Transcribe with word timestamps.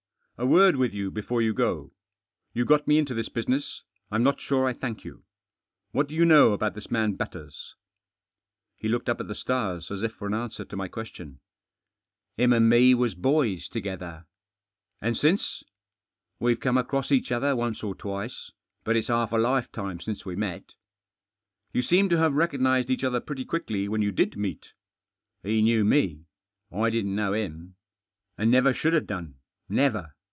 A 0.37 0.45
word 0.47 0.75
with 0.75 0.91
you 0.91 1.11
before 1.11 1.39
you 1.43 1.53
go. 1.53 1.91
You 2.51 2.65
got 2.65 2.87
me 2.87 2.97
into 2.97 3.13
this 3.13 3.29
business. 3.29 3.83
I'm 4.09 4.25
hot 4.25 4.39
sure 4.39 4.65
I 4.65 4.73
thank 4.73 5.05
you. 5.05 5.21
What 5.91 6.07
do 6.07 6.15
you 6.15 6.25
know 6.25 6.53
about 6.53 6.73
this 6.73 6.89
matt 6.89 7.15
Batters?" 7.15 7.75
He 8.75 8.87
looked 8.89 9.07
up 9.07 9.19
at 9.19 9.27
the 9.27 9.35
stars, 9.35 9.91
as 9.91 10.01
if 10.01 10.13
for 10.13 10.27
att 10.27 10.33
answer 10.33 10.65
to 10.65 10.75
my 10.75 10.87
question." 10.87 11.41
Hiih 12.39 12.55
and 12.57 12.67
me 12.71 12.95
was 12.95 13.13
boys 13.13 13.67
together*" 13.67 14.25
"And 14.99 15.15
since?" 15.15 15.63
«WeVe 16.41 16.57
fome 16.59 16.79
across 16.79 17.11
each 17.11 17.31
other 17.31 17.53
onte 17.53 17.83
or 17.83 17.93
twite, 17.93 18.33
fiat 18.83 18.95
it's 18.95 19.09
half 19.09 19.31
a 19.31 19.37
lifetime 19.37 19.99
since 19.99 20.25
we 20.25 20.35
met." 20.35 20.73
"You 21.71 21.83
seem 21.83 22.09
to 22.09 22.17
have 22.17 22.33
recognised 22.33 22.89
each 22.89 23.03
othef 23.03 23.27
pretty 23.27 23.45
quickly 23.45 23.87
Whett 23.87 24.01
ydti 24.03 24.15
did 24.15 24.37
meet." 24.37 24.73
"He 25.43 25.61
knew 25.61 25.85
me. 25.85 26.23
I 26.71 26.89
didn't 26.89 27.13
know 27.13 27.33
him. 27.33 27.75
And 28.39 28.49
never 28.49 28.73
should 28.73 28.93
have 28.93 29.05
done— 29.05 29.35
never. 29.69 30.15